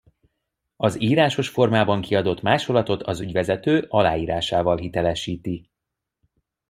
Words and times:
Az 0.75 1.01
írásos 1.01 1.49
formában 1.49 2.01
kiadott 2.01 2.41
másolatot 2.41 3.03
az 3.03 3.19
ügyvezető 3.19 3.85
aláírásával 3.89 4.77
hitelesíti. 4.77 5.69